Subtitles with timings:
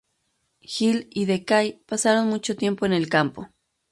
[0.61, 3.49] Hill y De Kay pasaron mucho tiempo en el campo.